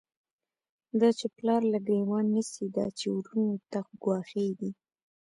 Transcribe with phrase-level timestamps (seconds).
[0.99, 4.71] دا چی پلار له گریوان نیسی، دا چی وروڼو ته گوا ښیږی